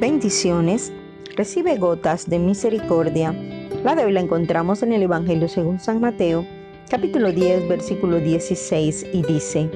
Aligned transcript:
bendiciones, 0.00 0.92
recibe 1.36 1.76
gotas 1.76 2.28
de 2.28 2.38
misericordia. 2.38 3.32
La 3.84 3.94
de 3.94 4.04
hoy 4.04 4.12
la 4.12 4.20
encontramos 4.20 4.82
en 4.82 4.92
el 4.92 5.02
Evangelio 5.02 5.48
según 5.48 5.80
San 5.80 6.00
Mateo, 6.00 6.46
capítulo 6.88 7.32
10, 7.32 7.68
versículo 7.68 8.18
16, 8.18 9.06
y 9.12 9.22
dice, 9.22 9.68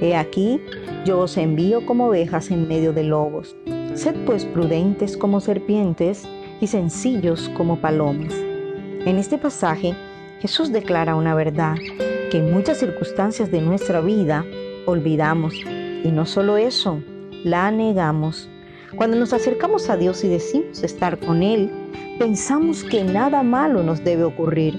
He 0.00 0.16
aquí, 0.16 0.60
yo 1.04 1.20
os 1.20 1.36
envío 1.36 1.86
como 1.86 2.08
ovejas 2.08 2.50
en 2.50 2.66
medio 2.66 2.92
de 2.92 3.04
lobos. 3.04 3.56
Sed 3.94 4.16
pues 4.26 4.44
prudentes 4.44 5.16
como 5.16 5.40
serpientes 5.40 6.24
y 6.60 6.66
sencillos 6.66 7.48
como 7.56 7.80
palomas. 7.80 8.34
En 8.34 9.16
este 9.16 9.38
pasaje, 9.38 9.94
Jesús 10.40 10.72
declara 10.72 11.14
una 11.14 11.34
verdad 11.34 11.76
que 12.30 12.38
en 12.38 12.52
muchas 12.52 12.78
circunstancias 12.78 13.50
de 13.50 13.60
nuestra 13.60 14.00
vida 14.00 14.44
olvidamos. 14.86 15.54
Y 15.54 16.10
no 16.12 16.26
solo 16.26 16.56
eso, 16.56 17.00
la 17.44 17.70
negamos. 17.70 18.48
Cuando 18.96 19.18
nos 19.18 19.34
acercamos 19.34 19.90
a 19.90 19.96
Dios 19.96 20.24
y 20.24 20.28
decimos 20.28 20.82
estar 20.82 21.18
con 21.18 21.42
Él, 21.42 21.70
pensamos 22.18 22.84
que 22.84 23.04
nada 23.04 23.42
malo 23.42 23.82
nos 23.82 24.02
debe 24.02 24.24
ocurrir. 24.24 24.78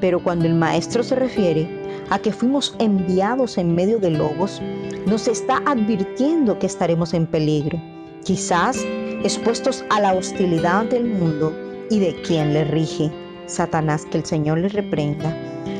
Pero 0.00 0.22
cuando 0.22 0.44
el 0.44 0.54
Maestro 0.54 1.02
se 1.02 1.14
refiere 1.14 1.66
a 2.10 2.18
que 2.18 2.30
fuimos 2.30 2.76
enviados 2.78 3.56
en 3.56 3.74
medio 3.74 3.98
de 3.98 4.10
lobos, 4.10 4.60
nos 5.06 5.26
está 5.28 5.62
advirtiendo 5.64 6.58
que 6.58 6.66
estaremos 6.66 7.14
en 7.14 7.26
peligro, 7.26 7.80
quizás 8.22 8.84
expuestos 9.24 9.82
a 9.88 10.00
la 10.00 10.12
hostilidad 10.12 10.84
del 10.84 11.06
mundo 11.06 11.52
y 11.90 12.00
de 12.00 12.14
quien 12.22 12.52
le 12.52 12.64
rige, 12.64 13.10
Satanás, 13.46 14.04
que 14.10 14.18
el 14.18 14.26
Señor 14.26 14.58
le 14.58 14.68
reprenda, 14.68 15.34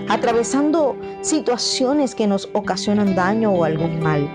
atravesando 0.09 0.97
situaciones 1.21 2.15
que 2.15 2.27
nos 2.27 2.49
ocasionan 2.55 3.15
daño 3.15 3.53
o 3.53 3.65
algún 3.65 4.01
mal 4.01 4.27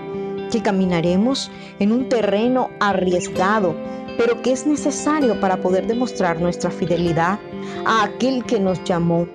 que 0.50 0.62
caminaremos 0.62 1.50
en 1.78 1.92
un 1.92 2.08
terreno 2.08 2.70
arriesgado, 2.80 3.74
pero 4.16 4.40
que 4.42 4.52
es 4.52 4.66
necesario 4.66 5.38
para 5.40 5.56
poder 5.56 5.86
demostrar 5.86 6.40
nuestra 6.40 6.70
fidelidad 6.70 7.38
a 7.86 8.04
aquel 8.04 8.44
que 8.44 8.60
nos 8.60 8.82
llamó, 8.84 9.26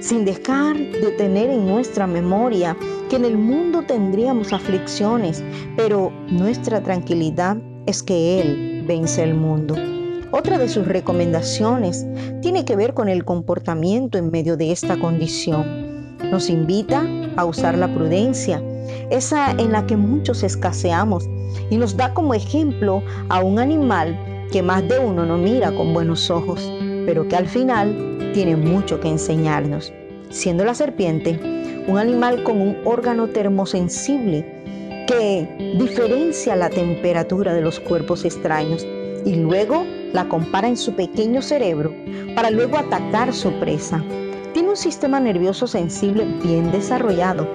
sin 0.00 0.24
dejar 0.24 0.76
de 0.76 1.12
tener 1.16 1.50
en 1.50 1.66
nuestra 1.66 2.06
memoria 2.06 2.76
que 3.08 3.16
en 3.16 3.24
el 3.24 3.38
mundo 3.38 3.82
tendríamos 3.86 4.52
aflicciones, 4.52 5.42
pero 5.76 6.12
nuestra 6.28 6.82
tranquilidad 6.82 7.56
es 7.86 8.02
que 8.02 8.40
Él 8.40 8.84
vence 8.86 9.22
el 9.22 9.34
mundo. 9.34 9.74
Otra 10.32 10.58
de 10.58 10.68
sus 10.68 10.86
recomendaciones 10.86 12.06
tiene 12.42 12.64
que 12.64 12.76
ver 12.76 12.94
con 12.94 13.08
el 13.08 13.24
comportamiento 13.24 14.18
en 14.18 14.30
medio 14.30 14.56
de 14.56 14.72
esta 14.72 14.98
condición. 14.98 16.18
Nos 16.30 16.50
invita 16.50 17.06
a 17.36 17.44
usar 17.44 17.78
la 17.78 17.92
prudencia, 17.94 18.60
esa 19.10 19.52
en 19.52 19.72
la 19.72 19.86
que 19.86 19.96
muchos 19.96 20.42
escaseamos, 20.42 21.28
y 21.70 21.76
nos 21.76 21.96
da 21.96 22.14
como 22.14 22.34
ejemplo 22.34 23.02
a 23.28 23.40
un 23.40 23.58
animal 23.58 24.18
que 24.52 24.62
más 24.62 24.86
de 24.88 24.98
uno 24.98 25.24
no 25.24 25.36
mira 25.38 25.72
con 25.72 25.92
buenos 25.92 26.30
ojos, 26.30 26.72
pero 27.04 27.26
que 27.28 27.36
al 27.36 27.46
final 27.46 28.30
tiene 28.34 28.56
mucho 28.56 29.00
que 29.00 29.08
enseñarnos, 29.08 29.92
siendo 30.30 30.64
la 30.64 30.74
serpiente 30.74 31.38
un 31.86 31.98
animal 31.98 32.42
con 32.42 32.60
un 32.60 32.76
órgano 32.84 33.28
termosensible 33.28 34.44
que 35.06 35.48
diferencia 35.78 36.56
la 36.56 36.68
temperatura 36.68 37.54
de 37.54 37.60
los 37.60 37.78
cuerpos 37.78 38.24
extraños 38.24 38.84
y 39.24 39.36
luego 39.36 39.84
la 40.12 40.28
compara 40.28 40.68
en 40.68 40.76
su 40.76 40.94
pequeño 40.94 41.42
cerebro 41.42 41.94
para 42.34 42.50
luego 42.50 42.76
atacar 42.76 43.32
su 43.32 43.52
presa. 43.60 44.02
Tiene 44.56 44.70
un 44.70 44.76
sistema 44.78 45.20
nervioso 45.20 45.66
sensible 45.66 46.24
bien 46.42 46.72
desarrollado, 46.72 47.46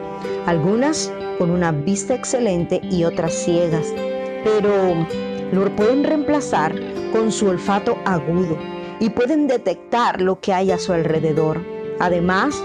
algunas 0.45 1.11
con 1.39 1.49
una 1.49 1.71
vista 1.71 2.13
excelente 2.13 2.79
y 2.91 3.05
otras 3.05 3.33
ciegas, 3.33 3.91
pero 4.43 4.71
lo 5.51 5.75
pueden 5.75 6.03
reemplazar 6.03 6.75
con 7.11 7.31
su 7.31 7.47
olfato 7.47 7.97
agudo 8.05 8.55
y 8.99 9.09
pueden 9.09 9.47
detectar 9.47 10.21
lo 10.21 10.39
que 10.41 10.53
hay 10.53 10.69
a 10.69 10.77
su 10.77 10.93
alrededor, 10.93 11.59
además 11.99 12.63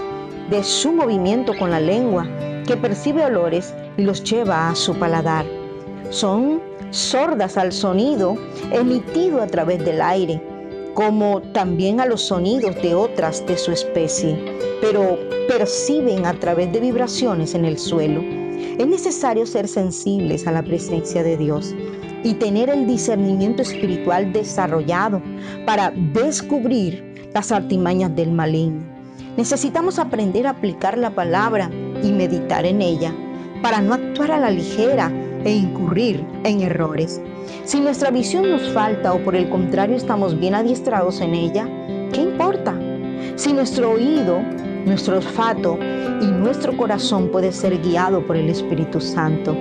de 0.51 0.63
su 0.63 0.91
movimiento 0.91 1.57
con 1.57 1.71
la 1.71 1.79
lengua, 1.79 2.27
que 2.67 2.77
percibe 2.77 3.25
olores 3.25 3.73
y 3.97 4.03
los 4.03 4.23
lleva 4.23 4.69
a 4.69 4.75
su 4.75 4.93
paladar. 4.99 5.47
Son 6.11 6.61
sordas 6.91 7.57
al 7.57 7.71
sonido 7.71 8.37
emitido 8.71 9.41
a 9.41 9.47
través 9.47 9.83
del 9.83 9.99
aire, 9.99 10.39
como 10.97 11.43
también 11.53 11.99
a 11.99 12.07
los 12.07 12.23
sonidos 12.23 12.75
de 12.81 12.95
otras 12.95 13.45
de 13.45 13.55
su 13.55 13.71
especie, 13.71 14.35
pero 14.81 15.19
perciben 15.47 16.25
a 16.25 16.33
través 16.33 16.73
de 16.73 16.79
vibraciones 16.79 17.53
en 17.53 17.65
el 17.65 17.77
suelo. 17.77 18.19
Es 18.79 18.87
necesario 18.87 19.45
ser 19.45 19.67
sensibles 19.67 20.47
a 20.47 20.51
la 20.53 20.63
presencia 20.63 21.21
de 21.21 21.37
Dios 21.37 21.75
y 22.23 22.33
tener 22.33 22.71
el 22.71 22.87
discernimiento 22.87 23.61
espiritual 23.61 24.33
desarrollado 24.33 25.21
para 25.67 25.91
descubrir 25.91 27.29
las 27.31 27.51
artimañas 27.51 28.15
del 28.15 28.31
maligno. 28.31 28.83
Necesitamos 29.37 29.99
aprender 29.99 30.47
a 30.47 30.51
aplicar 30.51 30.97
la 30.97 31.11
palabra 31.11 31.69
y 32.01 32.11
meditar 32.11 32.65
en 32.65 32.81
ella 32.81 33.13
para 33.61 33.81
no 33.81 33.93
actuar 33.93 34.31
a 34.31 34.39
la 34.39 34.49
ligera 34.49 35.11
e 35.43 35.51
incurrir 35.51 36.25
en 36.43 36.61
errores. 36.61 37.21
Si 37.63 37.79
nuestra 37.79 38.11
visión 38.11 38.49
nos 38.49 38.69
falta 38.69 39.13
o 39.13 39.19
por 39.19 39.35
el 39.35 39.49
contrario 39.49 39.95
estamos 39.95 40.39
bien 40.39 40.55
adiestrados 40.55 41.21
en 41.21 41.35
ella, 41.35 41.67
¿qué 42.11 42.21
importa? 42.21 42.77
Si 43.35 43.53
nuestro 43.53 43.91
oído, 43.91 44.39
nuestro 44.85 45.17
olfato 45.17 45.77
y 46.21 46.25
nuestro 46.25 46.75
corazón 46.75 47.29
puede 47.29 47.51
ser 47.51 47.77
guiado 47.81 48.25
por 48.25 48.35
el 48.35 48.49
Espíritu 48.49 48.99
Santo, 48.99 49.55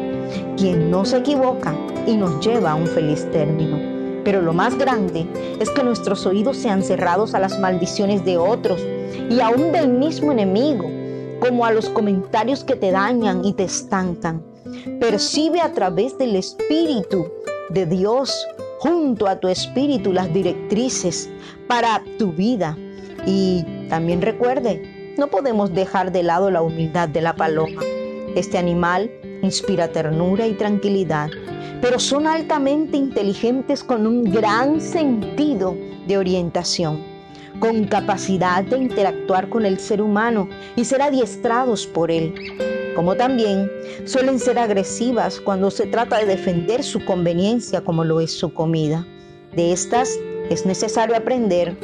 quien 0.57 0.91
no 0.91 1.05
se 1.05 1.19
equivoca 1.19 1.75
y 2.07 2.17
nos 2.17 2.45
lleva 2.45 2.73
a 2.73 2.75
un 2.77 2.87
feliz 2.87 3.29
término. 3.33 3.97
Pero 4.25 4.43
lo 4.43 4.53
más 4.53 4.77
grande 4.77 5.27
es 5.61 5.71
que 5.71 5.85
nuestros 5.85 6.27
oídos 6.27 6.57
sean 6.57 6.83
cerrados 6.83 7.35
a 7.35 7.39
las 7.39 7.59
maldiciones 7.61 8.25
de 8.25 8.39
otros 8.39 8.81
y 9.31 9.41
aún 9.41 9.73
del 9.73 9.89
mismo 9.89 10.33
enemigo, 10.33 10.91
como 11.41 11.65
a 11.65 11.73
los 11.73 11.89
comentarios 11.89 12.65
que 12.65 12.75
te 12.77 12.91
dañan 12.91 13.45
y 13.45 13.53
te 13.53 13.65
estancan. 13.65 14.43
Percibe 15.01 15.61
a 15.61 15.73
través 15.73 16.17
del 16.19 16.37
Espíritu 16.37 17.27
de 17.71 17.87
Dios 17.87 18.47
junto 18.79 19.27
a 19.27 19.41
tu 19.41 19.49
espíritu 19.49 20.13
las 20.13 20.33
directrices 20.33 21.29
para 21.67 22.03
tu 22.19 22.33
vida. 22.33 22.77
Y 23.27 23.65
también 23.89 24.23
recuerde 24.23 25.15
no 25.17 25.29
podemos 25.29 25.73
dejar 25.73 26.13
de 26.13 26.23
lado 26.23 26.51
la 26.51 26.63
humildad 26.63 27.09
de 27.09 27.23
la 27.23 27.35
paloma. 27.35 27.83
Este 28.35 28.59
animal 28.59 29.11
inspira 29.43 29.89
ternura 29.89 30.47
y 30.47 30.53
tranquilidad, 30.55 31.31
pero 31.81 31.99
son 31.99 32.27
altamente 32.27 32.97
inteligentes 32.97 33.83
con 33.83 34.07
un 34.07 34.25
gran 34.25 34.81
sentido 34.81 35.75
de 36.07 36.19
orientación, 36.19 37.03
con 37.59 37.85
capacidad 37.85 38.63
de 38.63 38.77
interactuar 38.77 39.49
con 39.49 39.65
el 39.65 39.79
ser 39.79 40.03
humano 40.03 40.49
y 40.77 40.85
ser 40.85 41.01
adiestrados 41.01 41.87
por 41.87 42.11
él, 42.11 42.35
como 42.97 43.15
también 43.15 43.71
suelen 44.07 44.41
ser 44.41 44.59
agresivas 44.59 45.39
cuando 45.39 45.71
se 45.71 45.87
trata 45.87 46.19
de 46.19 46.25
defender 46.25 46.83
su 46.83 47.05
conveniencia 47.05 47.83
como 47.83 48.03
lo 48.05 48.21
es 48.21 48.33
su 48.33 48.53
comida. 48.55 49.07
De 49.55 49.73
estas 49.73 50.19
es 50.49 50.65
necesario 50.65 51.15
aprender 51.15 51.77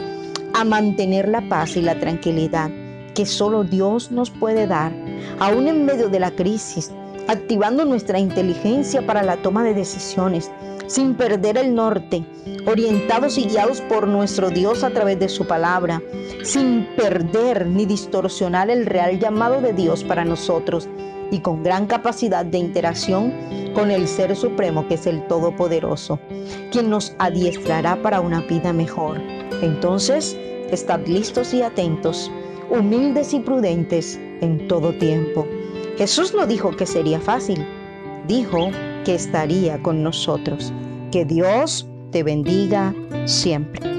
a 0.55 0.65
mantener 0.65 1.29
la 1.29 1.47
paz 1.49 1.77
y 1.77 1.83
la 1.83 2.01
tranquilidad 2.01 2.71
que 3.15 3.27
solo 3.27 3.63
Dios 3.63 4.11
nos 4.11 4.31
puede 4.31 4.67
dar, 4.67 4.91
aún 5.39 5.69
en 5.69 5.85
medio 5.85 6.09
de 6.09 6.19
la 6.19 6.31
crisis, 6.31 6.91
activando 7.29 7.85
nuestra 7.85 8.19
inteligencia 8.19 9.07
para 9.07 9.23
la 9.23 9.37
toma 9.37 9.65
de 9.65 9.75
decisiones, 9.75 10.51
sin 10.87 11.15
perder 11.15 11.59
el 11.59 11.75
norte, 11.75 12.25
orientados 12.67 13.37
y 13.37 13.45
guiados 13.45 13.83
por 13.83 14.09
nuestro 14.09 14.49
Dios 14.49 14.83
a 14.83 14.91
través 14.91 15.19
de 15.19 15.29
su 15.29 15.47
palabra, 15.47 16.03
sin 16.43 16.87
perder 16.97 17.67
ni 17.67 17.85
distorsionar 17.85 18.71
el 18.71 18.87
real 18.87 19.19
llamado 19.19 19.61
de 19.61 19.75
Dios 19.75 20.05
para 20.05 20.25
nosotros 20.25 20.89
y 21.33 21.41
con 21.41 21.65
gran 21.65 21.87
capacidad 21.87 22.45
de 22.45 22.59
interacción 22.59 23.33
con 23.75 23.91
el 23.91 24.07
Ser 24.07 24.37
Supremo 24.37 24.87
que 24.87 24.95
es 24.95 25.07
el 25.09 25.27
Todopoderoso, 25.27 26.21
quien 26.71 26.91
nos 26.91 27.17
adiestrará 27.19 28.01
para 28.01 28.21
una 28.21 28.43
vida 28.43 28.73
mejor. 28.73 29.21
Entonces, 29.63 30.37
estad 30.71 31.01
listos 31.07 31.53
y 31.55 31.63
atentos 31.63 32.31
humildes 32.73 33.35
y 33.35 33.41
prudentes 33.41 34.19
en 34.41 34.67
todo 34.67 34.95
tiempo. 34.95 35.47
Jesús 35.99 36.33
no 36.35 36.47
dijo 36.47 36.71
que 36.71 36.87
sería 36.87 37.21
fácil, 37.21 37.67
dijo 38.27 38.71
que 39.05 39.15
estaría 39.15 39.83
con 39.83 40.03
nosotros. 40.03 40.73
Que 41.11 41.25
Dios 41.25 41.87
te 42.11 42.23
bendiga 42.23 42.95
siempre. 43.27 43.92